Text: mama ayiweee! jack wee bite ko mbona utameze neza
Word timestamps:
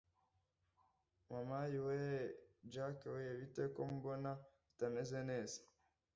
mama 1.29 1.55
ayiweee! 1.65 2.23
jack 2.73 2.99
wee 3.13 3.37
bite 3.39 3.63
ko 3.75 3.81
mbona 3.95 4.31
utameze 4.71 5.19
neza 5.29 5.59